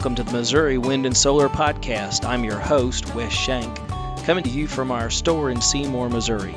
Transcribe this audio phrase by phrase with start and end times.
[0.00, 2.24] Welcome to the Missouri Wind and Solar Podcast.
[2.24, 3.76] I'm your host, Wes Shank,
[4.24, 6.54] coming to you from our store in Seymour, Missouri.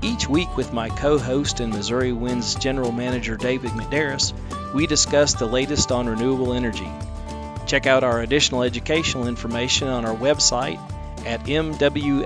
[0.00, 4.32] Each week, with my co host and Missouri Wind's General Manager David McDarris,
[4.72, 6.90] we discuss the latest on renewable energy.
[7.66, 10.80] Check out our additional educational information on our website
[11.26, 12.16] at mwands.com.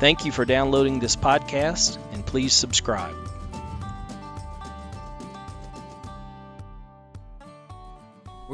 [0.00, 3.19] Thank you for downloading this podcast and please subscribe.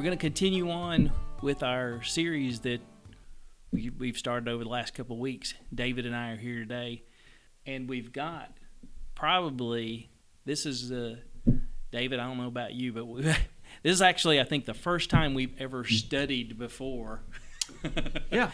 [0.07, 1.11] Going to continue on
[1.43, 2.79] with our series that
[3.73, 5.55] we, we've started over the last couple of weeks.
[5.75, 7.03] David and I are here today,
[7.67, 8.57] and we've got
[9.17, 10.09] probably
[10.45, 11.17] this is uh,
[11.91, 12.21] David.
[12.21, 13.37] I don't know about you, but we, this
[13.83, 17.23] is actually I think the first time we've ever studied before.
[18.31, 18.51] Yeah.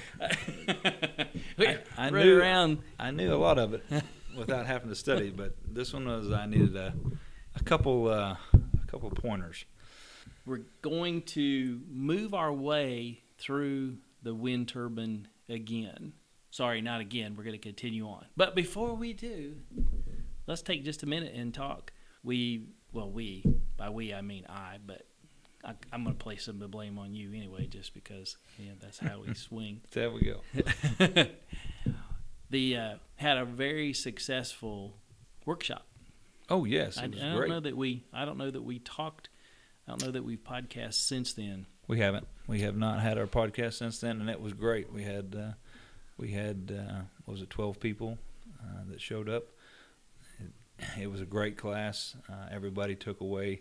[1.59, 2.79] I, I knew around.
[2.99, 3.85] I knew a lot of it
[4.37, 6.95] without having to study, but this one was I needed a,
[7.55, 9.67] a couple uh, a couple pointers.
[10.45, 16.13] We're going to move our way through the wind turbine again.
[16.51, 17.35] Sorry, not again.
[17.37, 18.27] We're going to continue on.
[18.37, 19.57] But before we do,
[20.47, 21.93] let's take just a minute and talk.
[22.23, 23.45] We, well, we,
[23.77, 25.07] by we, I mean I, but
[25.65, 28.73] I, I'm going to place some of the blame on you anyway, just because yeah,
[28.81, 29.81] that's how we swing.
[29.93, 30.41] There we go.
[32.51, 34.97] the uh, had a very successful
[35.47, 35.87] workshop.
[36.51, 37.51] Oh yes, I, I don't great.
[37.51, 39.29] know that we, I don't know that we talked.
[39.93, 41.67] I don't know that we've podcast since then.
[41.87, 42.27] We haven't.
[42.47, 44.91] We have not had our podcast since then, and it was great.
[44.91, 45.53] We had uh,
[46.17, 48.17] we had uh, what was it twelve people
[48.59, 49.45] uh, that showed up.
[50.41, 52.17] It, it was a great class.
[52.27, 53.61] Uh, everybody took away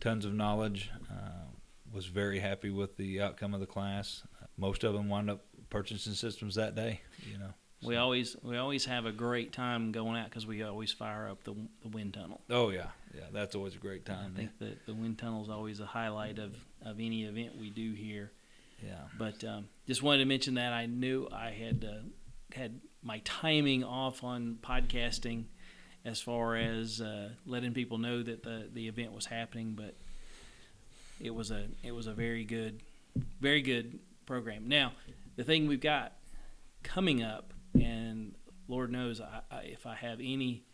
[0.00, 0.90] tons of knowledge.
[1.10, 1.44] Uh,
[1.92, 4.22] was very happy with the outcome of the class.
[4.56, 7.02] Most of them wound up purchasing systems that day.
[7.30, 7.52] You know.
[7.82, 11.44] We always we always have a great time going out because we always fire up
[11.44, 12.40] the the wind tunnel.
[12.48, 12.86] Oh yeah,
[13.16, 13.24] yeah.
[13.32, 14.32] That's always a great time.
[14.34, 16.54] I think that the wind tunnel is always a highlight of,
[16.84, 18.32] of any event we do here.
[18.84, 19.04] Yeah.
[19.18, 22.02] But um, just wanted to mention that I knew I had uh,
[22.54, 25.44] had my timing off on podcasting
[26.04, 29.94] as far as uh, letting people know that the the event was happening, but
[31.20, 32.82] it was a it was a very good
[33.40, 34.68] very good program.
[34.68, 34.92] Now
[35.36, 36.12] the thing we've got
[36.82, 38.34] coming up, and
[38.68, 40.64] Lord knows I, I, if I have any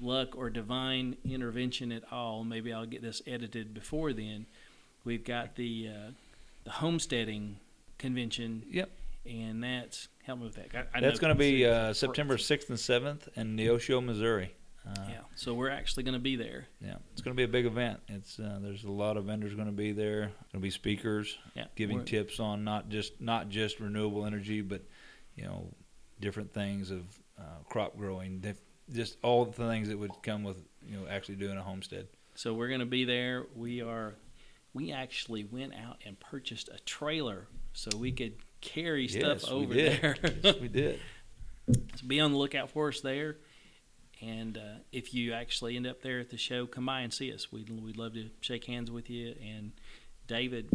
[0.00, 4.46] luck or divine intervention at all, maybe I'll get this edited before then.
[5.04, 6.10] We've got the uh,
[6.64, 7.56] the homesteading
[7.98, 8.90] convention, Yep.
[9.26, 10.88] and that's help me with that.
[10.94, 14.54] I, I That's going to be uh, September 6th and 7th in Neosho, Missouri.
[14.86, 16.66] Uh, Yeah, so we're actually going to be there.
[16.80, 18.00] yeah, it's going to be a big event.
[18.08, 20.20] It's uh, there's a lot of vendors going to be there.
[20.20, 24.82] Going to be speakers Yeah, giving tips on not just not just renewable energy, but
[25.36, 25.68] you know
[26.20, 27.02] different things of
[27.38, 28.60] uh, crop growing, dif-
[28.90, 30.56] just all the things that would come with
[30.86, 32.08] you know actually doing a homestead.
[32.34, 33.46] So we're going to be there.
[33.54, 34.14] We are.
[34.74, 39.56] We actually went out and purchased a trailer so we could carry stuff Yes, we
[39.56, 40.00] over did.
[40.02, 40.16] there.
[40.42, 41.00] Yes, we did.
[41.68, 43.36] So be on the lookout for us there.
[44.20, 47.32] And uh, if you actually end up there at the show, come by and see
[47.32, 47.52] us.
[47.52, 49.34] We'd, we'd love to shake hands with you.
[49.40, 49.72] And
[50.26, 50.70] David,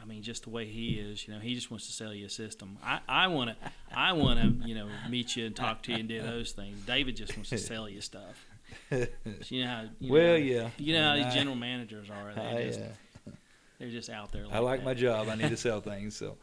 [0.00, 2.26] I mean, just the way he is, you know, he just wants to sell you
[2.26, 2.78] a system.
[2.84, 3.56] I, I want to,
[3.94, 6.80] I want to, you know, meet you and talk to you and do those things.
[6.86, 8.46] David just wants to sell you stuff.
[8.90, 9.06] So
[9.48, 10.70] you know how, you well, know, yeah.
[10.78, 12.32] you know how I mean, these I- general managers are.
[12.34, 13.30] They're I, just, uh,
[13.78, 14.44] they're just out there.
[14.46, 14.86] Like I like that.
[14.86, 15.28] my job.
[15.28, 16.16] I need to sell things.
[16.16, 16.36] So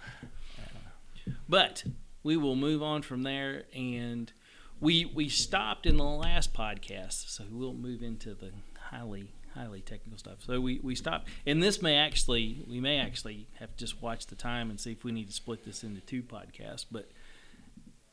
[1.47, 1.83] But
[2.23, 4.31] we will move on from there, and
[4.79, 8.51] we we stopped in the last podcast, so we'll move into the
[8.91, 10.37] highly highly technical stuff.
[10.45, 14.27] So we we stopped, and this may actually we may actually have to just watch
[14.27, 16.85] the time and see if we need to split this into two podcasts.
[16.89, 17.09] But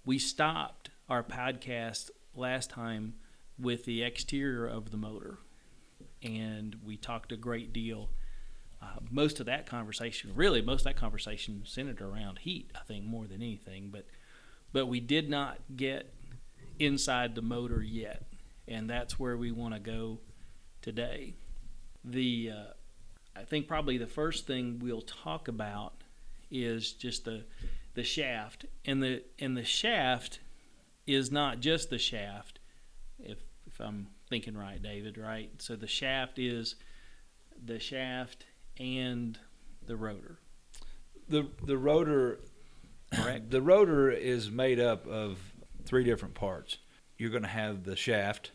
[0.04, 3.14] we stopped our podcast last time
[3.58, 5.38] with the exterior of the motor,
[6.22, 8.10] and we talked a great deal.
[8.82, 13.04] Uh, most of that conversation, really, most of that conversation centered around heat, I think,
[13.04, 13.88] more than anything.
[13.90, 14.06] But,
[14.72, 16.12] but we did not get
[16.78, 18.24] inside the motor yet,
[18.68, 20.18] and that's where we want to go
[20.84, 21.34] today.
[22.04, 22.72] The, uh,
[23.34, 25.94] I think probably the first thing we'll talk about
[26.50, 27.44] is just the,
[27.94, 30.40] the shaft, and the and the shaft
[31.06, 32.58] is not just the shaft.
[33.18, 35.50] If if I'm thinking right, David, right?
[35.58, 36.74] So the shaft is
[37.64, 38.44] the shaft
[38.78, 39.38] and
[39.86, 40.38] the rotor.
[41.28, 42.40] the the rotor
[43.14, 43.50] Correct.
[43.50, 45.38] the rotor is made up of
[45.84, 46.78] three different parts.
[47.16, 48.50] You're going to have the shaft,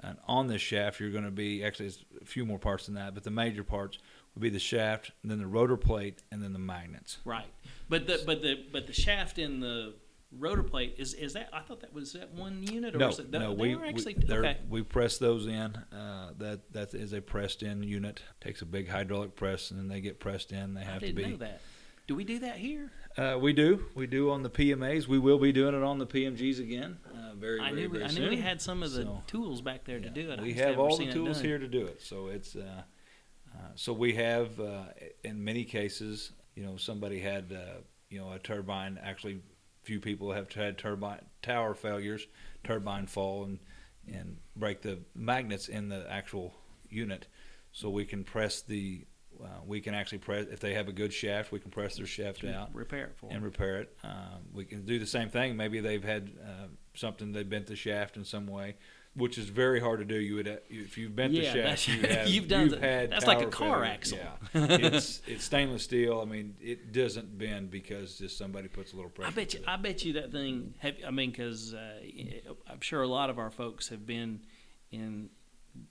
[0.00, 2.94] and on this shaft, you're going to be actually it's a few more parts than
[2.94, 3.98] that, but the major parts
[4.34, 7.18] would be the shaft, then the rotor plate, and then the magnets.
[7.24, 7.46] Right.
[7.88, 9.94] But the but the but the shaft in the
[10.36, 13.18] rotor plate is is that I thought that was that one unit or No, was
[13.18, 14.58] it no, we actually we, okay.
[14.68, 15.76] we press those in.
[15.92, 18.20] Uh, that that is a pressed in unit.
[18.40, 20.74] Takes a big hydraulic press, and then they get pressed in.
[20.74, 21.30] They have to didn't be.
[21.30, 21.60] know that.
[22.06, 22.90] Do we do that here?
[23.18, 23.84] Uh, we do.
[23.96, 25.08] We do on the PMAs.
[25.08, 26.98] We will be doing it on the PMGs again.
[27.04, 28.22] Uh, very, I very, knew very I soon.
[28.24, 30.38] knew we had some of the So, tools back there to do it.
[30.38, 32.00] I We have all the tools here to do it.
[32.00, 32.54] So it's.
[32.54, 32.82] Uh,
[33.54, 34.84] uh, so we have, uh,
[35.24, 39.00] in many cases, you know, somebody had, uh, you know, a turbine.
[39.02, 39.40] Actually,
[39.82, 42.26] few people have had turbine tower failures,
[42.62, 43.58] turbine fall, and
[44.06, 46.54] and break the magnets in the actual
[46.88, 47.26] unit.
[47.72, 49.04] So we can press the.
[49.42, 51.52] Uh, we can actually press if they have a good shaft.
[51.52, 53.42] We can press their shaft To out repair it for and 'em.
[53.44, 53.96] repair it.
[54.02, 55.56] Um, we can do the same thing.
[55.56, 58.76] Maybe they've had uh, something they bent the shaft in some way,
[59.14, 60.16] which is very hard to do.
[60.16, 62.86] You would uh, if you've bent Yeah, the shaft, you have you've done you've the-
[62.86, 63.92] had that's like a car failure.
[63.92, 64.18] axle.
[64.18, 66.20] Yeah, it's it's stainless steel.
[66.20, 69.30] I mean, it doesn't bend because just somebody puts a little pressure.
[69.30, 69.60] I bet you.
[69.60, 69.68] it.
[69.68, 70.74] I bet you that thing.
[70.78, 72.00] Have, I mean, because uh,
[72.68, 74.40] I'm sure a lot of our folks have been
[74.90, 75.28] in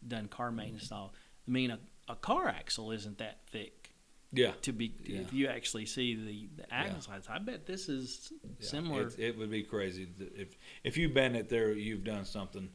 [0.06, 0.90] done car maintenance.
[0.90, 1.14] and all.
[1.48, 3.92] I mean, a, a car axle isn't that thick
[4.34, 4.52] yeah.
[4.62, 4.94] to be.
[5.06, 5.22] Yeah.
[5.22, 9.08] If you actually see the, the axle size, I bet this is Yeah, similar.
[9.08, 11.72] It, it would be crazy if if you bend it there.
[11.72, 12.70] You've done something,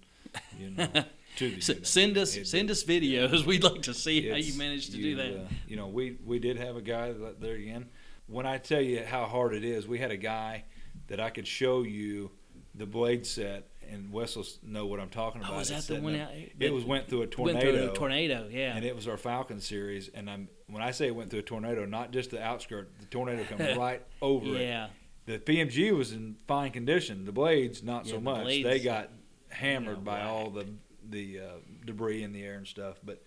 [0.58, 0.88] you know,
[1.36, 3.44] to the send us It- send us videos.
[3.46, 5.40] We'd like to see how you managed to you, do that.
[5.40, 7.88] uh, you know, we we did have a guy there again.
[8.26, 10.64] When I tell you how hard it is, we had a guy
[11.08, 12.30] that I could show you
[12.74, 15.54] the blade set, and Wes will s- know what I'm talking about.
[15.54, 16.14] oh, is that the one?
[16.18, 17.60] up- Out, It was went through a went tornado.
[17.72, 18.48] through a tornado.
[18.50, 18.74] Yeah.
[18.76, 21.42] And it was our Falcon series, and I'm when I say it went through a
[21.44, 24.62] tornado, not just the outskirt, the tornado come right over it.
[24.62, 24.88] yeah.
[25.26, 27.24] The PMG was in fine condition.
[27.26, 28.42] The blades, not Yeah, so the much.
[28.42, 29.10] blades, they got
[29.50, 30.66] hammered yeah, by all the
[31.08, 31.42] the uh,
[31.84, 32.98] debris in the air and stuff.
[33.04, 33.22] But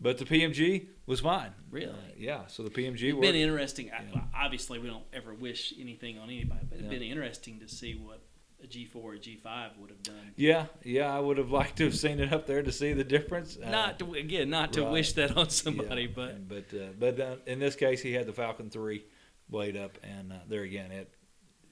[0.00, 1.50] but the PMG was fine.
[1.70, 1.90] Really?
[1.90, 2.46] Uh, yeah.
[2.46, 3.22] So the PMG It's worked.
[3.22, 3.90] been interesting.
[3.92, 6.90] I- Obviously, we don't ever wish anything on anybody, but it's Yeah.
[6.90, 8.20] been interesting to see what
[8.62, 10.32] a G4 or a G5 would have done.
[10.36, 11.14] yeah, yeah.
[11.14, 13.56] I would have liked to have seen it up there to see the difference.
[13.56, 14.92] Uh, not to, again, not to right.
[14.92, 18.26] wish that on somebody, yeah, but but uh, but uh, in this case, he had
[18.26, 19.04] the Falcon Three
[19.48, 21.12] blade up, and uh, there again, it,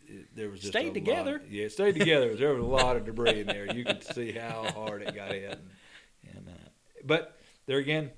[0.07, 1.33] it there was just Stayed together.
[1.33, 2.35] Lot, yeah, it stayed together.
[2.37, 3.75] there was a lot of debris in there.
[3.75, 5.59] You could see how hard it got hit,
[6.25, 6.69] and, and uh,
[7.05, 8.11] but there again,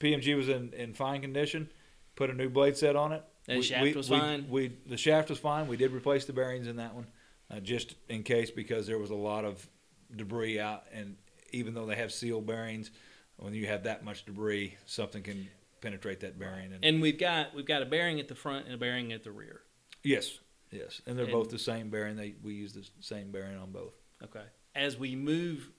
[0.00, 1.68] PMG was in, in fine condition.
[2.16, 3.24] Put a new blade set on it.
[3.46, 4.46] The shaft was we, fine?
[4.48, 5.66] We the shaft was fine.
[5.66, 7.06] We did replace the bearings in that one,
[7.50, 9.66] uh, just in case because there was a lot of
[10.14, 11.16] debris out, and
[11.52, 12.90] even though they have seal bearings,
[13.36, 15.48] when you have that much debris, something can
[15.80, 16.72] penetrate that bearing.
[16.72, 19.22] And, and we've got we've got a bearing at the front and a bearing at
[19.24, 19.60] the rear.
[20.02, 20.38] yes,
[20.70, 22.16] yes, and they're And- both the same bearing.
[22.16, 23.94] They we use the same bearing on both.
[24.22, 24.44] Okay.
[24.74, 25.70] As we move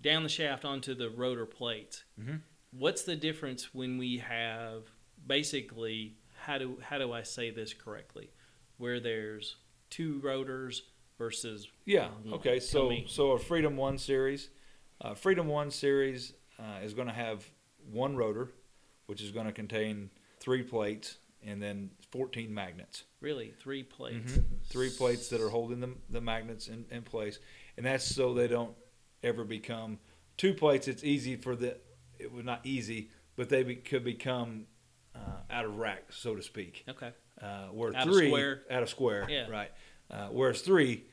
[0.00, 2.40] down the shaft onto the rotor plates, Mhm.
[2.70, 4.90] what's the difference when we have
[5.26, 8.30] basically how do how do I say this correctly?
[8.78, 9.56] Where there's
[9.90, 10.82] two rotors
[11.26, 12.08] versus Yeah.
[12.32, 12.60] Okay.
[12.60, 14.50] So so a Freedom One series,
[15.00, 17.44] uh, Freedom One series uh, is going to have
[17.90, 18.50] one rotor,
[19.06, 20.10] which is going to contain
[20.40, 23.04] three plates and then 14 magnets.
[23.20, 24.32] really three plates.
[24.32, 24.44] Mhm.
[24.68, 27.38] Three plates that are holding the, the magnets in, in place,
[27.76, 28.74] and that's so they don't
[29.22, 29.98] ever become
[30.36, 30.88] two plates.
[30.88, 31.76] It's easy for the
[32.18, 34.66] it was not easy, but they be, could become
[35.14, 35.18] uh,
[35.50, 36.84] out of rack, so to speak.
[36.88, 37.10] Okay.
[37.40, 38.62] Uh, where Out of three square.
[38.70, 39.48] out of square, Yeah.
[39.50, 39.70] right?
[40.10, 41.04] Uh, whereas three,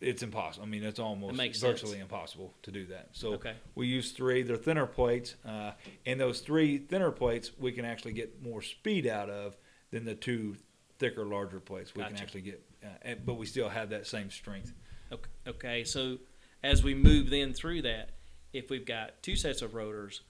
[0.00, 0.66] it's impossible.
[0.66, 2.02] I mean, it's almost It virtually sense.
[2.02, 3.10] impossible to do that.
[3.12, 3.54] So Okay.
[3.74, 4.42] we use three.
[4.42, 5.72] They're thinner plates, uh,
[6.06, 9.56] and those three thinner plates we can actually get more speed out of
[9.90, 10.56] than the two
[10.98, 11.94] thicker, larger plates.
[11.94, 14.72] We can actually get, uh, but we still have that same strength.
[15.12, 15.30] Okay.
[15.46, 15.84] Okay.
[15.84, 16.18] So
[16.62, 18.10] as we move then through that,
[18.52, 20.22] if we've got two sets of rotors,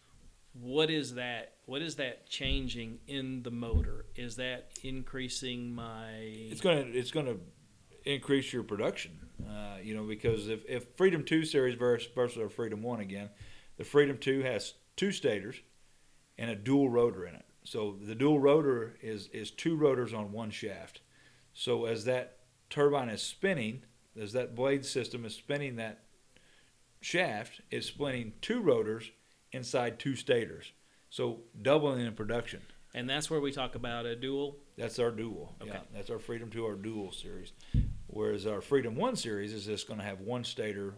[0.53, 1.55] what is that?
[1.67, 4.07] What is that changing in the motor?
[4.17, 6.11] Is that increasing my?
[6.23, 7.37] It's gonna it's gonna
[8.05, 9.13] increase your production.
[9.49, 13.31] Uh, you know, because if, if Freedom Two series versus versus Freedom One again,
[13.77, 15.57] the Freedom Two has two stators
[16.37, 17.45] and a dual rotor in it.
[17.65, 21.01] So the dual rotor is is two rotors on one shaft.
[21.53, 22.39] So as that
[22.69, 23.83] turbine is spinning,
[24.21, 26.05] as that blade system is spinning that
[27.01, 29.11] shaft, it's spinning two rotors
[29.53, 30.73] inside two stators.
[31.09, 32.63] So doubling in production.
[32.95, 34.57] And that's where we talk about a dual.
[34.81, 35.55] That's our dual.
[35.61, 35.71] Okay.
[35.73, 37.53] Yeah, that's our Freedom 2, our dual series.
[38.07, 40.95] Whereas our Freedom 1 series is just going to have one stator,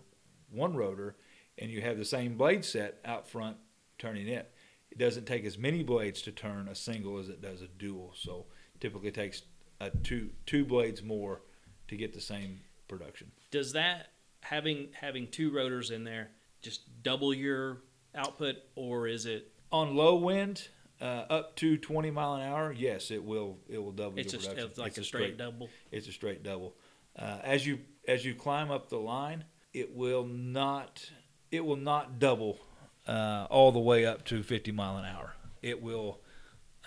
[0.50, 1.16] one rotor,
[1.58, 3.56] and you have the same blade set out front
[3.98, 4.52] turning it.
[4.90, 8.14] It doesn't take as many blades to turn a single as it does a dual.
[8.16, 8.46] So
[8.80, 9.42] typically it takes
[9.80, 11.42] a two two blades more
[11.88, 13.30] to get the same production.
[13.50, 14.08] Does that
[14.40, 17.78] having having two rotors in there just double your
[18.14, 19.52] output, or is it?
[19.70, 20.68] On low wind,
[21.02, 24.40] uh, up to 20 mile an hour, yes, it will it will double It's your
[24.40, 24.70] just production.
[24.70, 25.68] it's like It's a straight, double.
[25.90, 26.74] it's a straight double.
[27.18, 29.44] uh, as you as you climb up the line,
[29.74, 31.10] it will not
[31.50, 32.58] it will not double
[33.06, 35.34] uh, all the way up to 50 mile an hour.
[35.60, 36.20] It will.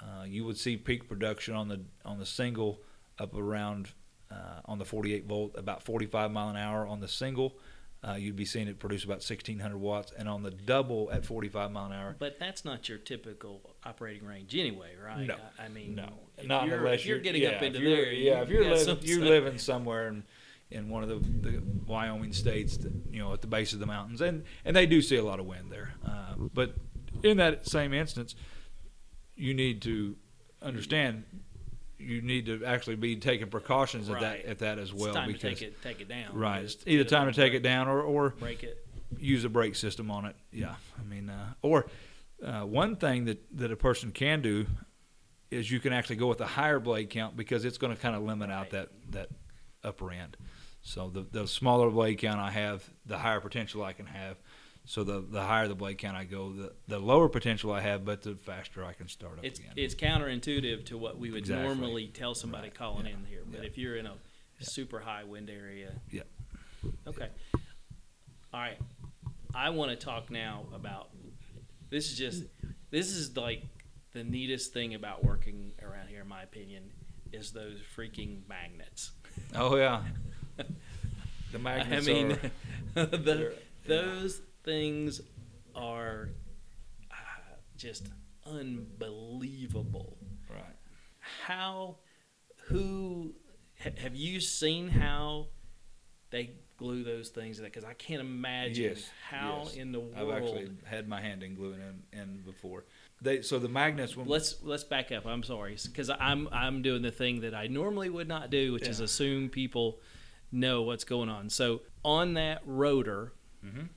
[0.02, 2.82] Uh, you would see peak production on the on the single
[3.20, 3.92] up around
[4.32, 7.58] uh, on the 48 volt about 45 mile an hour on the single.
[8.08, 11.72] Uh, you'd be seeing it produce about 1600 watts, and on the double at 45
[11.72, 12.16] mile an hour.
[12.20, 15.26] But that's not your typical operating range anyway, right?
[15.26, 16.10] No, I, I mean, no,
[16.44, 18.14] not you're, unless if you're getting yeah, up into you're- there.
[18.14, 20.24] Yeah, if you're living, some you're living somewhere in
[20.72, 21.16] in one of the,
[21.50, 24.86] the Wyoming states, that, you know, at the base of the mountains, and and they
[24.86, 25.94] do see a lot of wind there.
[26.06, 26.76] Uh, but
[27.24, 28.36] in that same instance,
[29.36, 30.16] you need to
[30.62, 31.24] understand.
[31.98, 35.28] You need to actually be taking precautions at that at that as It's well time
[35.28, 36.36] because to take it, take it down.
[36.36, 38.86] right, it's either time to take break- it down or or break it.
[39.18, 40.36] use a brake system on it.
[40.52, 41.86] Yeah, I mean, uh, or
[42.44, 44.66] uh, one thing that that a person can do
[45.52, 48.16] is you can actually go with a higher blade count because it's going to kind
[48.16, 49.30] of limit out that that
[49.84, 50.36] upper end.
[50.82, 54.38] So the the smaller blade count I have, the higher potential I can have.
[54.88, 58.06] So the the higher the blade count I go, the the lower potential I have,
[58.06, 59.74] but the faster I can start up It's again.
[59.76, 61.66] it's counterintuitive to what we would Exactly.
[61.66, 62.76] normally tell somebody Right.
[62.76, 63.14] calling Yeah.
[63.14, 63.44] in here.
[63.50, 63.68] But Yeah.
[63.68, 64.12] if you're in a
[64.60, 64.68] Yeah.
[64.68, 66.24] super high wind area, Yeah.
[67.08, 67.30] Okay.
[68.54, 68.78] All right.
[69.56, 71.10] I want to talk now about
[71.90, 72.44] this is just
[72.92, 73.64] this is like
[74.14, 76.92] the neatest thing about working around here in my opinion
[77.32, 79.12] is those freaking magnets.
[79.56, 80.04] oh yeah,
[81.52, 82.32] the magnets I mean
[82.96, 85.22] are the, those things
[85.76, 86.30] are
[87.12, 87.16] uh,
[87.78, 88.10] just
[88.46, 90.18] unbelievable.
[90.50, 90.64] right.
[91.46, 91.98] How
[92.68, 93.34] who
[93.82, 95.48] ha- have you seen how
[96.32, 99.76] they glue those things because I can't imagine Yes, how yes.
[99.76, 100.14] in the world.
[100.18, 101.80] I've actually had my hand in gluing
[102.12, 102.84] in, in before.
[103.22, 105.26] They so the magnets when let's let's back up.
[105.26, 108.88] I'm sorry because I'm I'm doing the thing that I normally would not do, which
[108.88, 110.00] is assume people
[110.52, 111.50] know what's going on.
[111.50, 113.32] So on that rotor,
[113.66, 113.90] Mhm.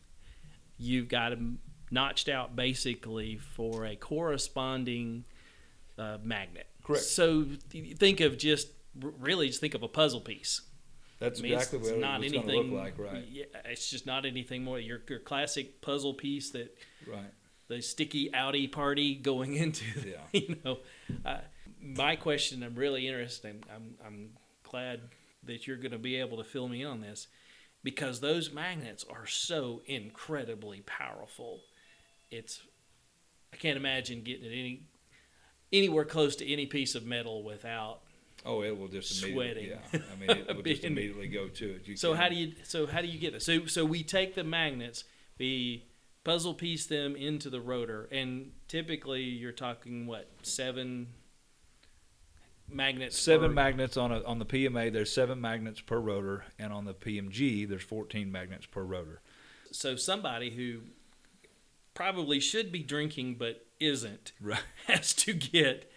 [0.78, 1.58] You've got them
[1.90, 5.24] notched out basically for a corresponding
[5.98, 6.66] uh, magnet.
[6.84, 7.04] Correct.
[7.04, 8.68] So th- think of just
[9.00, 10.62] really just think of a puzzle piece.
[11.18, 13.24] That's I mean, exactly it's what not it's going to anything look like, right?
[13.30, 14.78] Yeah, it's just not anything more.
[14.78, 17.32] Your your classic puzzle piece that Right.
[17.68, 20.16] the sticky outie party going into the, Yeah.
[20.32, 20.78] you know
[21.24, 21.38] uh,
[21.80, 24.30] my question i'm really interested in, I'm, I'm
[24.62, 25.00] glad
[25.44, 27.28] that you're going to be able to fill me in on this
[27.88, 31.60] because those magnets are so incredibly powerful
[32.30, 32.60] it's
[33.50, 34.82] i can't imagine getting it any
[35.72, 38.00] anywhere close to any piece of metal without
[38.46, 39.18] Oh, it will just.
[39.20, 39.66] Sweating.
[39.70, 41.88] Yeah, I mean, it will just immediately go to it.
[41.88, 44.04] You so can- how do you so how do you get this so so we
[44.04, 45.02] take the magnets
[45.40, 45.84] we
[46.22, 51.08] puzzle piece them into the rotor and typically you're talking what seven
[52.70, 54.92] magnets seven per- magnets on a on the PMA?
[54.92, 59.20] There's seven magnets per rotor, and on the PMG, there's 14 magnets per rotor.
[59.70, 60.80] so somebody who
[61.94, 64.60] probably should be drinking but isn't Right.
[64.86, 65.90] has to get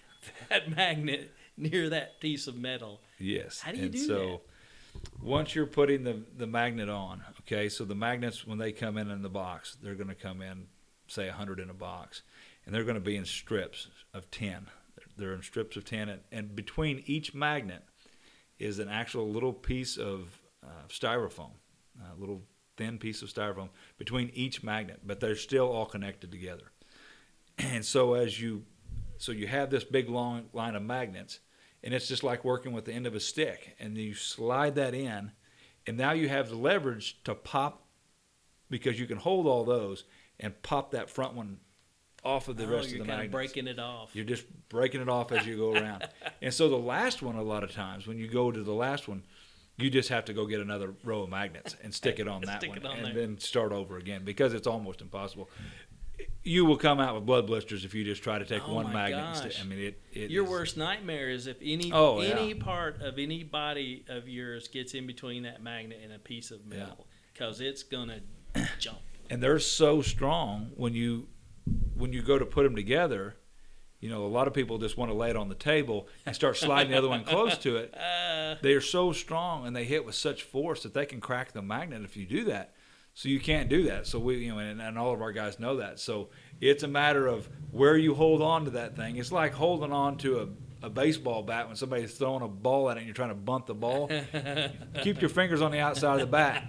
[0.50, 3.60] that magnet near that piece of metal Yes.
[3.62, 4.42] How do you and do so
[5.22, 9.10] once you're putting the the magnet on, okay, so the magnets when they come in
[9.10, 10.66] in the box, they're going to come in
[11.08, 12.22] say 100 in a box,
[12.66, 14.68] and they're going to be in strips of 10.
[15.22, 17.84] They're in strips of 10, and, and between each magnet
[18.58, 21.52] is an actual little piece of uh, styrofoam,
[22.00, 22.42] a little
[22.76, 26.72] thin piece of styrofoam between each magnet, but they're still all connected together.
[27.60, 28.64] And so as you
[29.20, 31.42] so you have this big long line of magnets
[31.84, 34.96] and it's just like working with the end of a stick and you slide that
[34.96, 35.32] in
[35.86, 37.86] and now you have the leverage to pop
[38.72, 40.06] because you can hold all those
[40.40, 41.60] and pop that front one
[42.24, 43.28] off of the oh, rest you're of the magnets.
[43.28, 46.08] of breaking it off You're just breaking it off as you go around.
[46.42, 49.08] and so the last one, a lot of times, when you go to the last
[49.08, 49.24] one,
[49.78, 52.60] you just have to go get another row of magnets and stick it on that
[52.62, 53.14] Stick one, it on and there.
[53.14, 55.50] then start over again because it's almost impossible.
[56.44, 58.94] You will come out with blood blisters if you just try to take Oh one
[58.94, 59.20] magnet.
[59.20, 59.60] and gosh.
[59.62, 60.02] I mean, it.
[60.14, 62.30] it Your is- worst nightmare is if any Oh, yeah.
[62.38, 66.52] any part of any body of yours gets in between that magnet and a piece
[66.52, 68.20] of metal because it's gonna
[68.80, 69.00] jump.
[69.32, 71.28] and they're so strong when you
[72.02, 73.36] when you go to put them together.
[74.00, 76.36] You know, a lot of people just want to lay it on the table and
[76.36, 77.94] start sliding the other one close to it.
[78.62, 81.62] They are so strong and they hit with such force that they can crack the
[81.62, 82.74] magnet if you do that.
[83.14, 84.08] So you can't do that.
[84.08, 86.00] So we, you know, and, and all of our guys know that.
[86.00, 86.30] So
[86.60, 89.18] it's a matter of where you hold on to that thing.
[89.18, 90.40] It's like holding on to
[90.82, 93.36] a, a baseball bat when somebody's throwing a ball at it and you're trying to
[93.36, 94.10] bunt the ball.
[95.02, 96.64] Keep your fingers on the outside of the bat.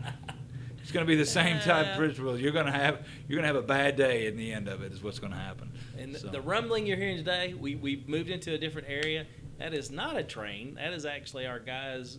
[0.93, 2.39] It's going to be the same type of principle.
[2.39, 4.83] You're going to have you're going to have a bad day in the end of
[4.83, 4.93] it.
[4.93, 5.73] Is what's going to happen.
[5.99, 9.25] and So- the rumbling you're hearing today, we we moved into a different area.
[9.59, 10.75] That is not a train.
[10.75, 12.19] That is actually our guys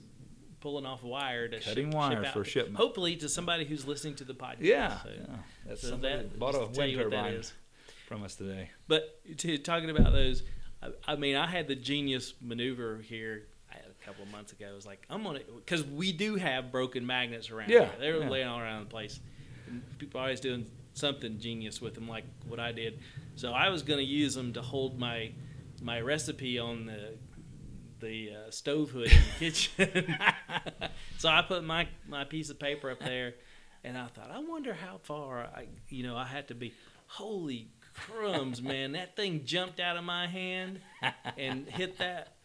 [0.60, 2.34] pulling off wire to Cutting ship, wire ship out.
[2.34, 2.78] for shipment.
[2.78, 4.62] Hopefully to somebody who's listening to the podcast.
[4.62, 5.36] Yeah, So, yeah.
[5.68, 7.44] That's so somebody that that bought a just to tell wind you turbine
[8.08, 8.72] from us today.
[8.88, 10.42] But to talking about those,
[10.82, 13.53] I, I mean, I had the genius maneuver here I had
[14.04, 14.68] a couple of months ago.
[14.70, 17.70] It was like I'm gonna because we do have broken magnets around.
[17.70, 17.92] Yeah, here.
[18.00, 18.30] they're yeah.
[18.30, 19.20] laying all around the place.
[19.68, 23.00] And people are always doing something genius with them, like what I did.
[23.36, 25.32] So I was gonna use them to hold my
[25.82, 27.16] my recipe on the
[28.00, 30.16] the uh, stove hood in the kitchen.
[31.18, 33.36] so I put my my piece of paper up there,
[33.84, 36.74] and I thought, I wonder how far I, you know, I had to be.
[37.08, 38.94] Holy crumbs, man!
[38.94, 40.80] That thing jumped out of my hand
[41.38, 42.38] and hit that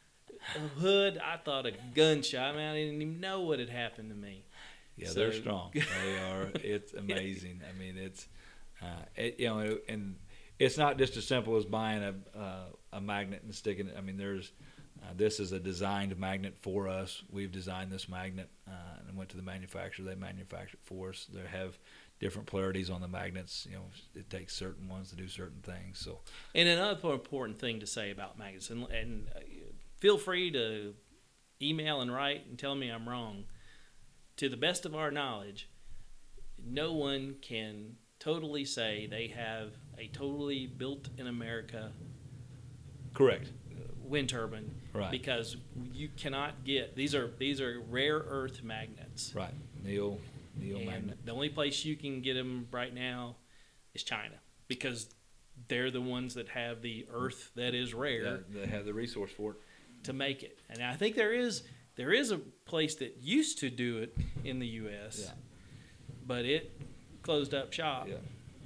[0.78, 1.18] hood.
[1.18, 2.54] I thought a gunshot.
[2.54, 4.44] I mean, I didn't even know what had happened to me.
[4.96, 5.70] Yeah, they're strong.
[5.74, 6.50] They are.
[6.54, 7.60] It's amazing.
[7.68, 8.26] I mean, it's
[8.82, 10.16] uh, it, you know, and
[10.58, 13.94] it's not just as simple as buying a uh, a magnet and sticking it.
[13.96, 14.50] I mean, there's
[15.02, 17.22] uh, this is a designed magnet for us.
[17.30, 20.04] We've designed this magnet uh, and went to the manufacturer.
[20.04, 21.28] They manufactured it for us.
[21.32, 21.78] They have
[22.18, 23.66] different polarities on the magnets.
[23.70, 25.98] You know, it takes certain ones to do certain things.
[25.98, 26.18] So
[26.54, 29.40] And another important thing to say about magnets, and, and uh,
[30.00, 30.94] feel free to
[31.60, 33.44] email and write and tell me I'm wrong.
[34.36, 35.68] To the best of our knowledge,
[36.64, 41.90] no one can totally say they have a totally built in America
[43.14, 43.50] correct.
[44.04, 45.10] wind turbine Right.
[45.10, 45.56] because
[45.92, 49.32] you cannot get these are these are rare earth magnets.
[49.34, 49.54] Right.
[49.84, 50.18] Neil
[50.56, 51.18] Neil and magnet.
[51.24, 53.36] the only place you can get them right now
[53.94, 54.34] is China
[54.66, 55.08] because
[55.68, 59.30] they're the ones that have the earth that is rare Yeah, they have the resource
[59.30, 59.56] for it.
[60.08, 60.58] To make it.
[60.68, 61.62] And I think there is
[61.96, 65.24] there is a place that used to do it in the U.S.
[65.24, 65.32] Yeah.
[66.26, 66.80] but it
[67.22, 68.16] closed up shop Yeah.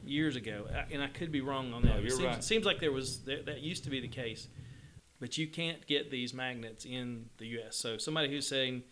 [0.05, 1.97] years ago, and I could be wrong on that.
[1.99, 2.45] it you're seems, right.
[2.45, 4.49] seems like there was there, that used to be the case,
[5.19, 7.77] but you can't get these magnets in the U.S.
[7.77, 8.83] So somebody who's saying,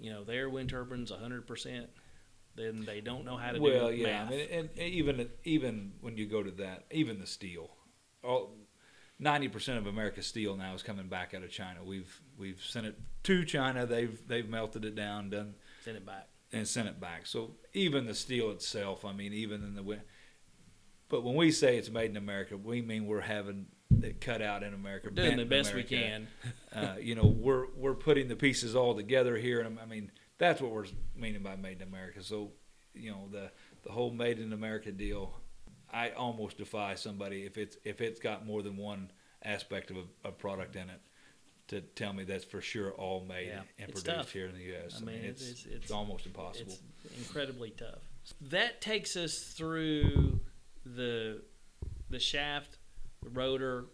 [0.00, 1.88] you know, their wind turbines 100 percent,
[2.56, 4.26] then they don't know how to well, do yeah, math.
[4.26, 7.70] I mean, and, and even even when you go to that, even the steel,
[8.24, 8.54] all
[9.18, 11.84] ninety percent of America's steel now is coming back out of China.
[11.84, 13.86] We've we've sent it to China.
[13.86, 16.28] They've they've melted it down, done Send it back.
[16.52, 17.26] and sent it back.
[17.26, 19.98] So even the steel itself, I mean, even in the
[21.08, 23.66] but when we say it's made in America, we mean we're having
[24.02, 26.26] it cut out in America, Doing the best we can.
[26.74, 30.60] uh, you know, we're we're putting the pieces all together here, and I mean that's
[30.60, 32.22] what we're meaning by made in America.
[32.22, 32.52] So,
[32.94, 33.50] you know, the
[33.84, 35.40] the whole made in America deal,
[35.92, 39.10] I almost defy somebody if it's if it's got more than one
[39.42, 41.00] aspect of a, a product in it
[41.68, 44.30] to tell me that's for sure all made Yeah, and it's produced tough.
[44.32, 44.98] here in the U.S.
[45.00, 46.72] I mean, it's, it's- it's, it's- almost impossible.
[47.04, 47.98] It's incredibly tough.
[48.50, 50.40] That takes us through
[50.84, 51.42] the
[52.10, 52.78] the shaft,
[53.22, 53.86] the rotor.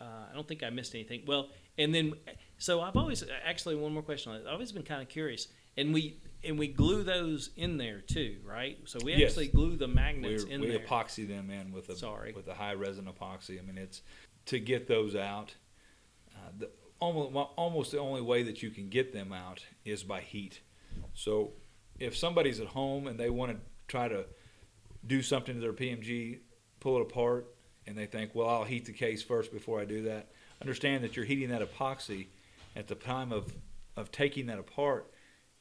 [0.00, 1.22] Uh, I don't think I missed anything.
[1.26, 2.14] Well, and then
[2.58, 4.44] so I've always actually one more question on it.
[4.46, 8.36] I've always been kind of curious, and we and we glue those in there too,
[8.44, 8.78] right?
[8.84, 9.30] So we Yes.
[9.32, 10.78] actually glue the magnets We're, in we there.
[10.78, 12.32] We epoxy them in with a Sorry.
[12.32, 13.58] with a high resin epoxy.
[13.58, 14.02] I mean, it's
[14.46, 15.54] to get those out.
[16.34, 20.20] Uh, the, almost almost the only way that you can get them out is by
[20.20, 20.60] heat.
[21.14, 21.52] So,
[21.98, 24.26] if somebody's at home and they want to try to
[25.06, 26.40] do something to their PMG,
[26.80, 27.46] pull it apart,
[27.86, 30.30] and they think, well, I'll heat the case first before I do that.
[30.60, 32.28] Understand that you're heating that epoxy
[32.74, 33.54] at the time of
[33.96, 35.10] of taking that apart.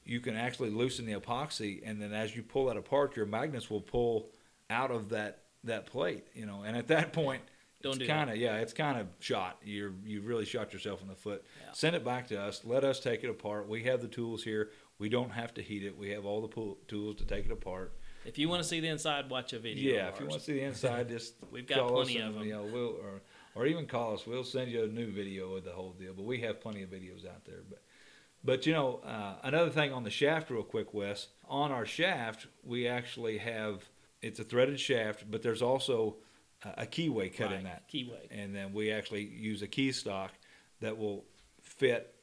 [0.06, 3.70] You can actually loosen the epoxy, and then as you pull that apart, your magnets
[3.70, 4.30] will pull
[4.70, 6.26] out of that that plate.
[6.34, 7.41] You know, and at that point,
[7.82, 9.58] Don't it's do kind of yeah, it's kind of shot.
[9.63, 11.44] You're you've really shot yourself in the foot.
[11.60, 11.72] Yeah.
[11.74, 12.62] Send it back to us.
[12.63, 13.68] Let us take it apart.
[13.68, 14.70] We have the tools here.
[15.00, 15.98] We don't have to heat it.
[15.98, 17.94] We have all the pool, tools to take it apart.
[18.26, 19.94] if you want to see the inside, watch a video.
[19.94, 22.44] Yeah, if you want to see the inside, just We've got plenty of and, 'em.
[22.44, 23.22] You know, we'll or
[23.56, 24.28] or even call us.
[24.28, 26.13] We'll send you a new video of the whole deal.
[26.13, 27.63] But we have plenty of videos out there.
[27.68, 27.82] But
[28.45, 31.27] but you know, uh, another thing on the shaft, real quick, Wes.
[31.49, 33.89] On our shaft, we actually have
[34.21, 36.17] it's a threaded shaft, but there's also
[36.63, 37.58] a, keyway cut right.
[37.58, 38.27] in that keyway.
[38.31, 40.31] and then we actually use a key stock
[40.81, 41.25] that will
[41.62, 42.15] fit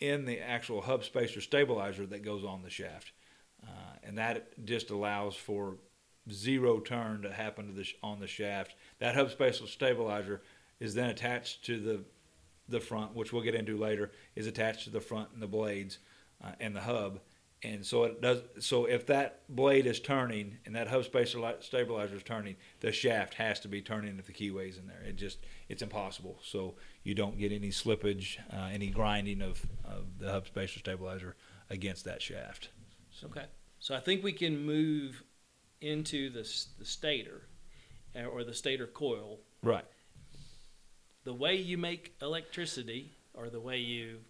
[0.00, 3.12] in the actual hub spacer stabilizer that goes on the shaft,
[3.62, 5.76] uh, and that just allows for
[6.30, 8.74] zero turn to happen to the sh- on the shaft.
[8.98, 10.42] That hub spacer stabilizer
[10.78, 12.04] is then attached to the
[12.68, 15.98] the front, which we'll get into later, is attached to the front and the blades
[16.44, 17.20] uh, and the hub.
[17.62, 18.42] And so it does.
[18.60, 23.34] So if that blade is turning and that hub spacer stabilizer is turning, the shaft
[23.34, 25.02] has to be turning if the keyway's in there.
[25.04, 26.38] It just it's impossible.
[26.44, 31.34] So you don't get any slippage, uh, any grinding of, of the hub spacer stabilizer
[31.68, 32.68] against that shaft.
[33.24, 33.46] Okay.
[33.80, 35.24] So I think we can move
[35.80, 37.48] into the, the stator
[38.14, 39.40] uh, or the stator coil.
[39.62, 39.84] Right.
[41.28, 44.20] The way you make electricity or the way you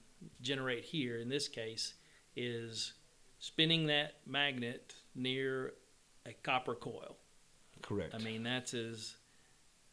[0.42, 1.94] generate here in this case
[2.34, 2.94] is
[3.38, 5.74] spinning that magnet near
[6.26, 7.16] a copper coil.
[7.82, 8.16] Correct.
[8.16, 9.14] I mean, that's as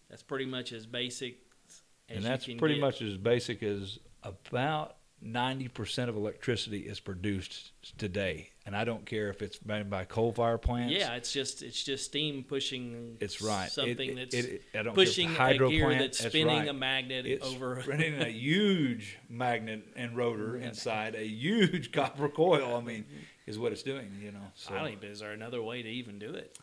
[0.10, 1.38] that's pretty much as basic
[1.68, 2.82] as and that's pretty get.
[2.82, 8.50] much as basic as about 90% of electricity is produced today.
[8.66, 10.94] And I don't care if it's made by coal fire plants.
[10.94, 13.18] Yeah, it's just it's just steam pushing.
[13.20, 13.70] It's right.
[13.70, 16.68] Something it- that's it- I don't pushing a gear plant, that's that's spinning right.
[16.68, 17.84] a magnet It's over.
[17.88, 22.76] running a huge magnet and rotor inside a huge copper coil.
[22.76, 23.06] I mean,
[23.46, 24.12] is what it's doing.
[24.22, 25.10] You know, so I don't even.
[25.12, 26.58] Is there another way to even do it?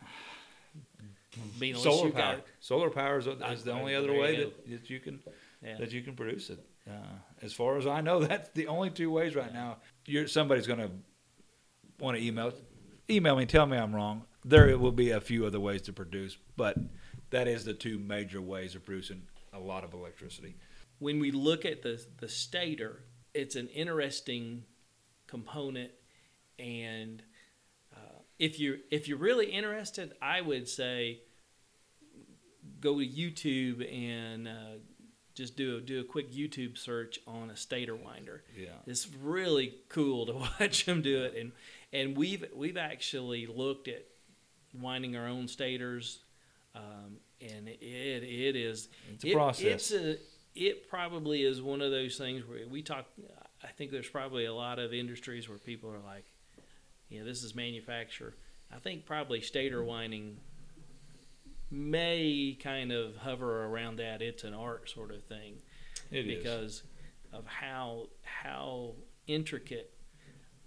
[1.58, 2.36] Being unless solar power.
[2.36, 5.20] got- solar power is, is the only other way that, that you can
[5.64, 5.78] yeah.
[5.78, 6.58] that you can produce it.
[6.88, 6.94] Uh,
[7.40, 9.78] as far as I know, that's the only two ways right now.
[10.06, 10.90] You're somebody's going to
[11.98, 12.52] want to email
[13.10, 14.24] email me, tell me I'm wrong.
[14.44, 16.76] There will be a few other ways to produce, but
[17.30, 20.56] that is the two major ways of producing a lot of electricity.
[20.98, 24.64] when we look at the the stator, it's an interesting
[25.26, 25.90] component,
[26.58, 27.22] and
[27.94, 31.20] uh, if you if you're really interested, I would say
[32.80, 34.78] go to YouTube and uh,
[35.34, 38.42] just do a, do a quick YouTube search on a stator winder.
[38.56, 38.68] Yeah.
[38.86, 41.52] It's really cool to watch them do it, and
[41.92, 44.04] and we've we've actually looked at
[44.78, 46.20] winding our own stators,
[46.74, 49.90] um, and it it is It's a it- process.
[49.90, 50.16] It's a
[50.54, 53.06] it probably is one of those things where we talk.
[53.64, 56.24] I think there's probably a lot of industries where people are like,
[57.08, 58.34] you know, this is manufacture.
[58.74, 60.38] I think probably stator winding
[61.72, 64.20] may kind of hover around that.
[64.22, 65.54] It's an art sort of thing
[66.10, 66.36] It is.
[66.36, 66.82] because
[67.32, 68.94] of how how
[69.26, 69.92] intricate.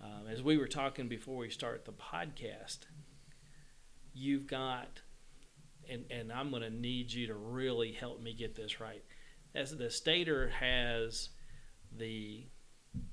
[0.02, 2.80] Um, as we were talking before we start the podcast,
[4.14, 5.02] you've got,
[5.90, 9.04] and and I'm going to need you to really help me get this right.
[9.54, 11.30] As the stator has
[11.98, 12.46] the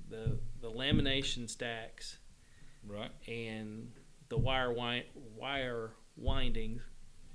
[0.09, 2.17] the the lamination stacks
[2.87, 3.11] right.
[3.27, 3.91] and
[4.29, 6.81] the wire wi- wire windings.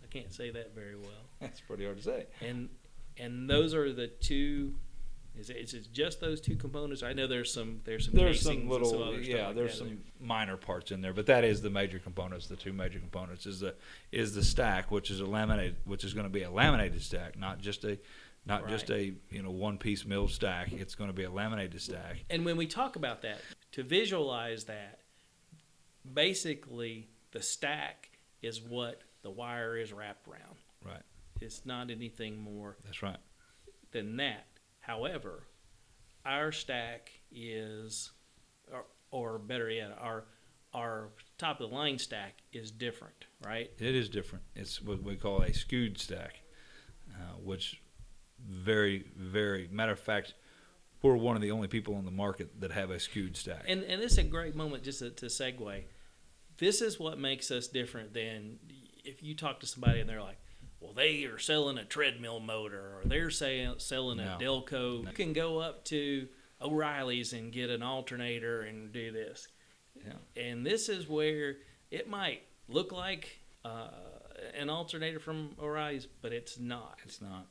[0.08, 2.26] I can't say that very well That's pretty hard to say.
[2.40, 2.68] and
[3.18, 4.74] and those are the two.
[5.36, 7.04] Is it, is it just those two components?
[7.04, 9.46] I know there's some there's some There's some little, other yeah.
[9.46, 12.48] like there's some minor parts in there, but that is the major components.
[12.48, 13.74] The two major components is the
[14.10, 17.38] is the stack, which is a laminated, which is going to be a laminated stack,
[17.38, 17.98] not just a,
[18.46, 20.72] not just a you know one piece mill stack.
[20.72, 22.24] It's going to be a laminated stack.
[22.30, 23.40] And when we talk about that,
[23.72, 25.00] to visualize that,
[26.12, 28.10] basically the stack
[28.42, 30.56] is what the wire is wrapped around.
[30.82, 31.02] Right.
[31.38, 33.18] It's not anything more That's right.
[33.92, 34.46] than that.
[34.80, 35.42] However,
[36.24, 38.10] our stack is,
[38.72, 40.24] or, or better yet, our
[40.74, 43.70] our top of the line stack is different, right?
[43.78, 44.44] It is different.
[44.54, 46.40] It's what we call a skewed stack,
[47.14, 47.80] uh, which
[48.46, 50.34] very, very matter of fact,
[51.02, 53.64] we're one of the only people on the market that have a skewed stack.
[53.68, 55.84] And and this is a great moment just to, to segue.
[56.58, 58.58] This is what makes us different than
[59.08, 60.38] if you talk to somebody and they're like,
[60.80, 64.38] "Well, they are selling a treadmill motor, or they're saying selling a No.
[64.38, 66.28] Delco." You can go up to
[66.60, 69.48] O'Reilly's and get an alternator and do this.
[69.96, 70.42] Yeah.
[70.42, 71.56] And this is where
[71.90, 73.88] it might look like uh,
[74.54, 76.98] an alternator from O'Reilly's, but it's not.
[77.04, 77.46] It's not.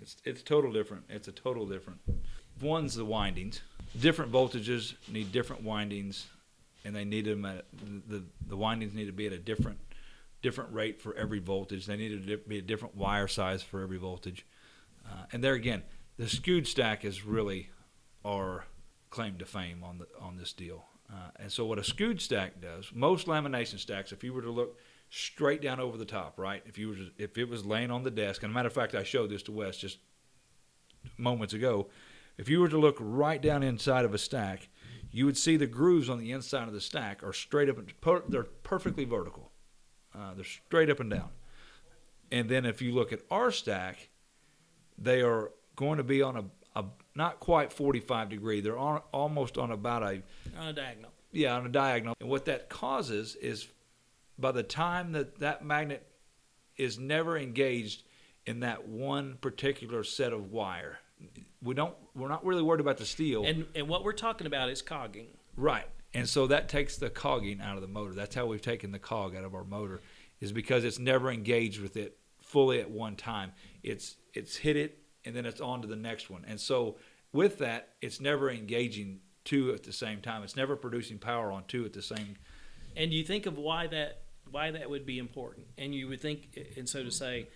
[0.00, 1.04] It's it's total different.
[1.08, 2.00] It's a total different.
[2.60, 3.62] One's the windings.
[3.98, 6.26] Different voltages need different windings,
[6.84, 9.78] and they need them at the the windings need to be at a different
[10.46, 11.86] different rate for every voltage.
[11.86, 14.46] They need to be a different wire size for every voltage.
[15.04, 15.82] Uh, and there again,
[16.18, 17.70] the skewed stack is really
[18.24, 18.66] our
[19.10, 20.86] claim to fame on the on this deal.
[21.12, 24.50] Uh, and so what a skewed stack does, most lamination stacks, if you were to
[24.50, 24.78] look
[25.10, 26.62] straight down over the top, right?
[26.64, 28.72] If you were to, if it was laying on the desk, and a matter of
[28.72, 29.98] fact, I showed this to Wes just
[31.16, 31.88] moments ago.
[32.38, 34.68] If you were to look right down inside of a stack,
[35.10, 37.78] you would see the grooves on the inside of the stack are straight up.
[38.28, 39.52] They're perfectly vertical.
[40.16, 41.28] Uh, they're straight up and down.
[42.32, 44.08] And then if you look at our stack,
[44.98, 46.44] they are going to be on a,
[46.80, 48.60] a not quite 45 degree.
[48.60, 50.22] They're on, almost on about a
[50.58, 51.10] On a diagonal.
[51.32, 52.16] yeah, on a diagonal.
[52.20, 53.68] And what that causes is
[54.38, 56.06] by the time that that magnet
[56.76, 58.02] is never engaged
[58.46, 60.98] in that one particular set of wire,
[61.62, 63.44] we don't we're not really worried about the steel.
[63.44, 65.28] And and what we're talking about is cogging.
[65.56, 65.86] Right.
[66.14, 68.14] And so that takes the cogging out of the motor.
[68.14, 70.00] That's how we've taken the cog out of our motor
[70.40, 73.52] is because it's never engaged with it fully at one time.
[73.82, 76.44] It's it's hit it and then it's on to the next one.
[76.46, 76.96] And so
[77.32, 80.42] with that, it's never engaging two at the same time.
[80.42, 82.36] It's never producing power on two at the same
[82.96, 85.66] And you think of why that why that would be important.
[85.76, 87.48] And you would think and so to say,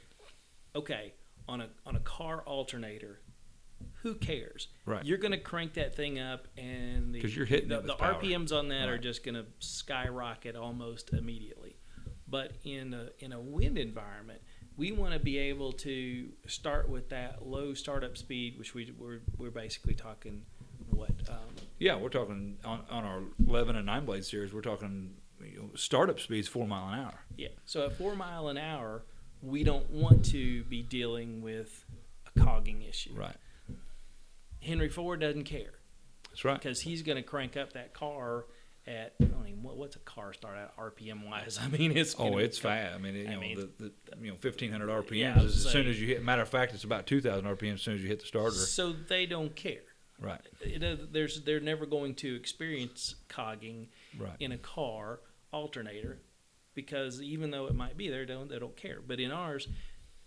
[0.75, 1.15] okay,
[1.49, 3.21] on a on a car alternator,
[4.03, 4.69] who cares?
[4.87, 5.05] Right.
[5.05, 7.95] You're going to crank that thing up, and the, 'Cause you're hitting the, the.
[7.95, 11.77] RPMs on that are just going to skyrocket almost immediately.
[12.29, 14.41] But in a, in a wind environment,
[14.77, 19.21] we want to be able to start with that low startup speed, which we we're,
[19.37, 20.43] we're basically talking
[20.91, 21.37] what um,
[21.79, 25.71] Yeah, we're talking on, on our 11 and 9 blade series, we're talking you know,
[25.75, 27.21] startup speeds 4 mile an hour.
[27.37, 27.49] Yeah.
[27.65, 29.03] So at four mile an hour,
[29.43, 31.85] we don't want to be dealing with
[32.27, 33.13] a cogging issue.
[33.15, 33.37] Right.
[34.61, 35.73] Henry Ford doesn't care
[36.31, 36.55] That's right.
[36.55, 38.45] because he's going to crank up that car
[38.87, 39.15] at.
[39.21, 41.59] I mean, what, what's a car start at RPM wise?
[41.63, 42.95] I mean, it's Oh, it's fast.
[42.95, 45.55] I mean, it, you I know, mean, the, the you know 1500 RPMs Yeah, as
[45.55, 46.23] soon as you hit.
[46.25, 48.53] Matter of fact, it's about 2000 RPMs as soon as you hit the starter.
[48.57, 49.81] So they don't care.
[50.21, 50.41] Right.
[50.61, 54.37] It, uh, there's they're never going to experience cogging Right.
[54.39, 55.21] in a car
[55.53, 56.19] alternator
[56.75, 58.99] because even though it might be there, they don't they don't care.
[59.07, 59.67] But in ours,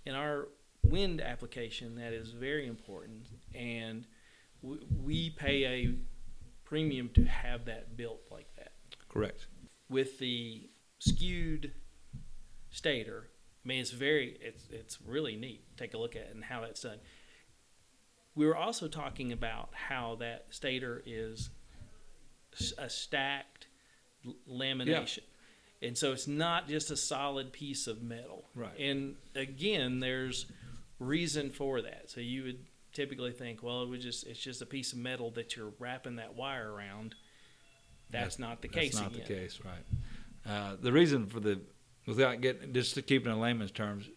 [0.06, 0.48] in our
[0.84, 4.06] wind application, that is very important, and
[4.64, 5.96] we, we pay a
[6.64, 8.72] premium to have that built like that.
[9.10, 9.48] Correct.
[9.90, 11.74] With the skewed
[12.72, 13.30] stator,
[13.64, 15.78] I mean, it's very it's it's really neat.
[15.78, 16.98] Take a look at it and how that's done.
[18.36, 21.52] We were also talking about how that stator is
[22.80, 23.68] a stacked
[24.50, 25.20] lamination.
[25.82, 28.46] And so it's not just a solid piece of metal.
[28.56, 28.78] Right.
[28.80, 30.48] And again, there's
[30.98, 32.10] reason for that.
[32.10, 35.32] So you would typically think, well, it was just it's just a piece of metal
[35.32, 37.16] that you're wrapping that wire around.
[38.10, 39.26] That's, not the case That's not again.
[39.28, 39.84] the case, right?
[40.48, 41.62] Uh, the reason for the
[42.06, 44.08] without getting just to keep it in layman's terms,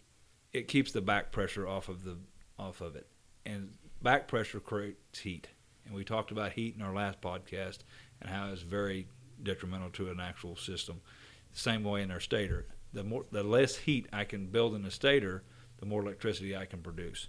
[0.52, 2.18] it keeps the back pressure off of the
[2.58, 3.06] off of it,
[3.46, 3.70] and
[4.02, 5.48] back pressure creates heat.
[5.86, 7.78] And we talked about heat in our last podcast
[8.20, 9.06] and how it's very
[9.42, 11.00] detrimental to an actual system.
[11.52, 14.82] The same way in our stator, the more the less heat I can build in
[14.82, 15.44] the stator,
[15.78, 17.28] the more electricity I can produce.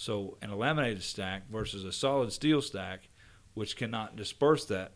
[0.00, 3.10] So, in a laminated stack versus a solid steel stack,
[3.52, 4.92] which cannot disperse that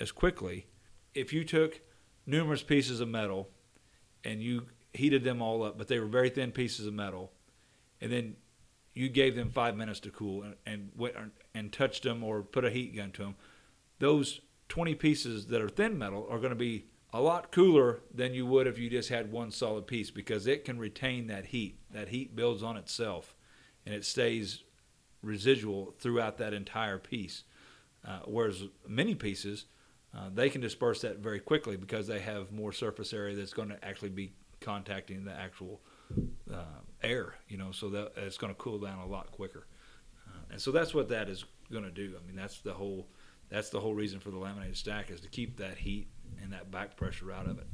[0.00, 0.66] as quickly,
[1.14, 1.80] if you took
[2.26, 3.48] numerous pieces of metal
[4.24, 7.30] and you heated them all up, but they were very thin pieces of metal,
[8.00, 8.34] and then
[8.92, 11.14] you gave them five minutes to cool and, and went
[11.54, 13.36] and touched them or put a heat gun to them,
[14.00, 18.34] those 20 pieces that are thin metal are going to be a lot cooler than
[18.34, 21.78] you would if you just had one solid piece because it can retain that heat.
[21.92, 23.33] That heat builds on itself
[23.86, 24.62] and it stays
[25.22, 27.44] residual throughout that entire piece.
[28.06, 29.66] Uh, whereas many pieces,
[30.16, 33.68] uh, they can disperse that very quickly because they have more surface area that's going
[33.68, 35.80] to actually be contacting the actual
[36.52, 39.66] uh, air, you know, so that it's going to cool down a lot quicker.
[40.28, 42.14] Uh, and so that's what that is going to do.
[42.20, 43.08] I mean, that's the whole
[43.50, 46.08] that's the whole reason for the laminated stack is to keep that heat
[46.42, 47.66] and that back pressure out of it.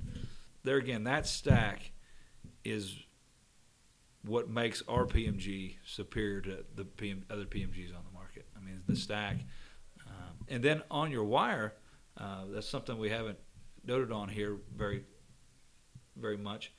[0.63, 1.93] There again, that stack
[2.65, 2.99] is
[4.25, 8.47] what makes our PMG superior to the PM, other PMGs on the market.
[8.57, 9.37] I mean, the stack,
[10.07, 11.75] um, and then on your wire,
[12.19, 13.39] uh, that's something we haven't
[13.85, 15.05] noted on here very,
[16.17, 16.73] very much.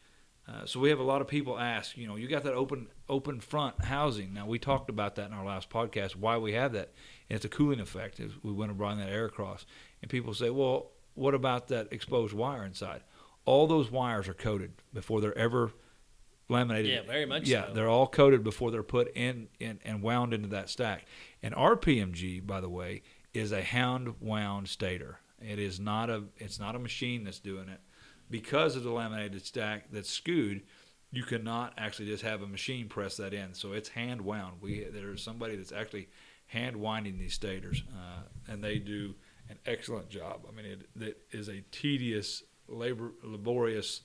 [0.48, 2.88] Uh, so we have a lot of people ask, you know, you got that open
[3.08, 4.34] open front housing.
[4.34, 6.94] Now we talked about that in our last podcast, why we have that,
[7.30, 8.20] and it's a cooling effect.
[8.20, 9.66] Is we want to bring that air across,
[10.02, 13.02] and people say, well, what about that exposed wire inside?
[13.46, 15.72] All those wires are coated before they're ever
[16.52, 16.92] laminated.
[16.92, 17.74] Yeah, very much Yeah, so.
[17.74, 21.06] they're all coated before they're put in, in and wound into that stack.
[21.42, 23.02] And our PMG, by the way,
[23.34, 25.20] is a hound wound stator.
[25.42, 27.80] It is not a it's not a machine that's doing it.
[28.30, 30.62] Because of the laminated stack that's skewed,
[31.12, 33.54] you cannot actually just have a machine press that in.
[33.54, 34.58] So it's hand wound.
[34.62, 36.10] We there's somebody that's actually
[36.48, 39.16] hand winding these stators, uh, and they do
[39.50, 40.46] an excellent job.
[40.48, 44.02] I mean, it, it is a tedious, labor laborious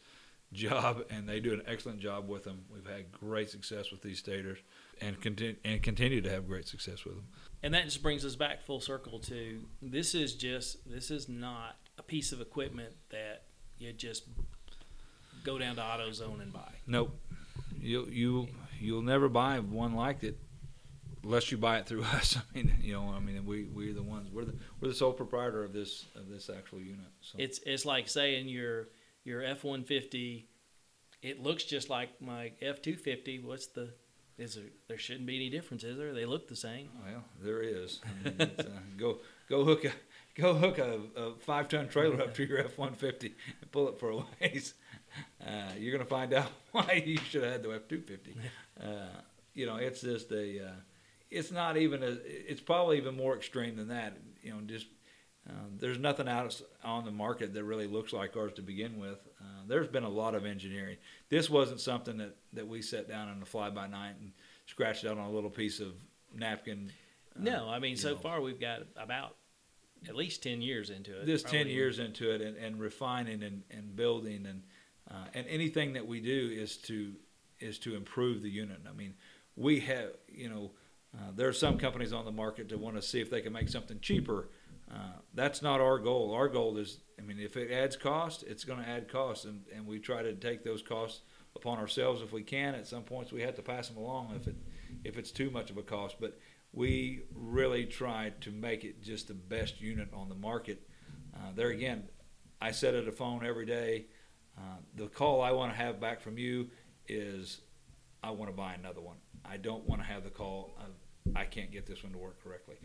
[0.52, 2.64] job, and they do an excellent job with them.
[2.72, 4.58] We've had great success with these stators,
[5.00, 7.26] and continue and continue to have great success with them.
[7.62, 11.76] And that just brings us back full circle to this is just this is not
[11.98, 13.42] a piece of equipment that
[13.78, 14.24] you just
[15.44, 16.72] go down to AutoZone and buy.
[16.86, 17.18] Nope,
[17.80, 20.38] you you you'll never buy one like it
[21.26, 22.36] unless you buy it through us.
[22.36, 25.12] I mean, you know, I mean, we we're the ones we're the we're the sole
[25.12, 27.06] proprietor of this of this actual unit.
[27.20, 28.88] So It's it's like saying your
[29.26, 30.48] your F one fifty.
[31.22, 33.38] It looks just like my F two fifty.
[33.38, 33.90] What's the
[34.38, 34.64] is there?
[34.88, 36.14] There shouldn't be any difference, is there?
[36.14, 36.90] They look the same.
[37.04, 38.00] well, there is.
[38.04, 38.64] I mean, uh,
[38.96, 39.92] go go hook a
[40.34, 43.88] go hook a, a five ton trailer up to your F one fifty and pull
[43.88, 44.74] it for a ways.
[45.44, 48.34] Uh, you're gonna find out why you should have had the F two fifty.
[49.54, 50.66] You know, it's just a.
[50.66, 50.72] Uh,
[51.30, 52.18] it's not even a.
[52.24, 54.16] It's probably even more extreme than that.
[54.42, 54.86] You know, just
[55.48, 59.18] uh, there's nothing out on the market that really looks like ours to begin with.
[59.40, 60.96] Uh, there's been a lot of engineering.
[61.28, 64.32] This wasn't something that, that we sat down on a fly by night and
[64.66, 65.92] scratched out on a little piece of
[66.34, 66.90] napkin
[67.38, 68.16] No, I mean, so know.
[68.16, 69.36] far we've got about
[70.08, 71.26] at least 10 years into it.
[71.26, 74.62] this 10 years into it and, and refining and, and building and
[75.10, 77.12] uh, and anything that we do is to
[77.60, 79.14] is to improve the unit i mean
[79.56, 80.70] we have you know
[81.16, 83.52] uh, there are some companies on the market that want to see if they can
[83.52, 84.48] make something cheaper
[84.96, 88.64] uh, that's not our goal our goal is i mean if it adds cost it's
[88.64, 91.20] going to add cost and, and we try to take those costs
[91.54, 94.46] upon ourselves if we can at some points we have to pass them along if
[94.46, 94.56] it
[95.04, 96.38] if it's too much of a cost but
[96.72, 100.86] we really try to make it just the best unit on the market
[101.36, 102.04] uh, there again,
[102.60, 104.06] I set at a phone every day.
[104.56, 106.70] Uh, the call I want to have back from you
[107.08, 107.60] is,
[108.22, 109.16] I want to buy another one.
[109.44, 112.42] I don't want to have the call of, I can't get this one to work
[112.42, 112.76] correctly.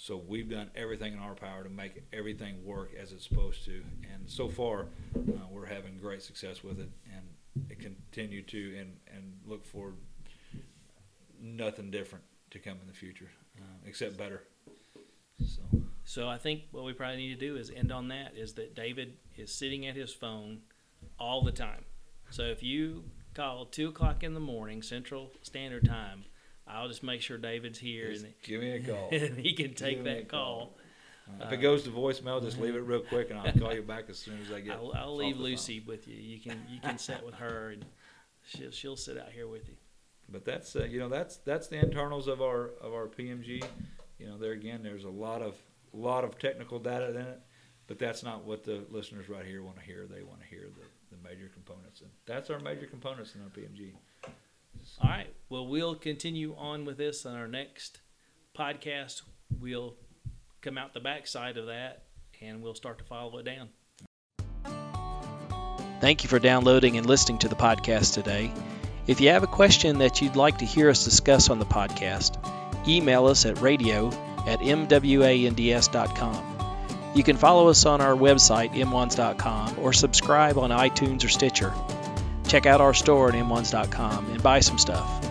[0.00, 3.82] So we've done everything in our power to make everything work as it's supposed to,
[4.14, 4.82] and so far,
[5.16, 9.94] uh, we're having great success with it, and it continue to and and look for
[11.42, 14.44] nothing different to come in the future, uh, except better.
[15.44, 15.62] So.
[16.04, 18.76] So I think what we probably need to do is end on that is that
[18.76, 20.60] David is sitting at his phone
[21.18, 21.84] all the time.
[22.30, 23.02] So if you
[23.34, 26.24] call 2 o'clock in the morning, Central Standard Time,
[26.68, 29.08] I'll just make sure David's here Just and, give me a call.
[29.12, 30.76] and he can take Give that call.
[31.28, 33.82] Uh, if it goes to voicemail, just leave it real quick, and I'll call you
[33.82, 34.74] back as soon as I get.
[34.74, 35.50] I'll, I'll leave the phone.
[35.50, 36.16] Lucy with you.
[36.16, 37.84] You can you can sit with her and
[38.46, 39.74] she'll she'll sit out here with you.
[40.28, 43.62] But that's uh, you know that's that's the internals of our of our PMG.
[44.18, 45.54] You know, there again, there's a lot of
[45.92, 47.40] lot of technical data in it,
[47.86, 50.06] but that's not what the listeners right here want to hear.
[50.06, 53.48] They want to hear the, the major components, and that's our major components in our
[53.48, 53.92] PMG.
[55.02, 55.28] All right.
[55.50, 58.00] Well, we'll continue on with this on our next
[58.56, 59.22] podcast.
[59.60, 59.94] We'll
[60.60, 62.04] come out the backside of that
[62.40, 63.68] and we'll start to follow it down.
[66.00, 68.52] Thank you for downloading and listening to the podcast today.
[69.06, 72.36] If you have a question that you'd like to hear us discuss on the podcast,
[72.86, 74.08] email us at radio
[74.46, 76.44] at mwands.com.
[77.14, 81.72] You can follow us on our website, mwands.com, or subscribe on iTunes or Stitcher.
[82.46, 85.27] Check out our store at mwands.com and buy some stuff.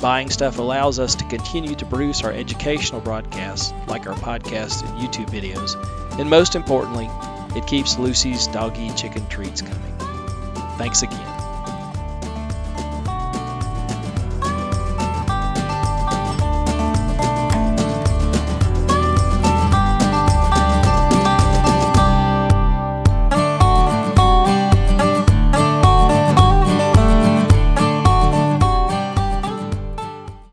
[0.00, 4.98] Buying stuff allows us to continue to produce our educational broadcasts, like our podcasts and
[4.98, 5.76] YouTube videos,
[6.18, 7.08] and most importantly,
[7.54, 9.94] it keeps Lucy's doggy chicken treats coming.
[10.78, 11.29] Thanks again.